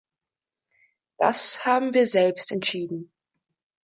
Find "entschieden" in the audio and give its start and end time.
2.51-3.11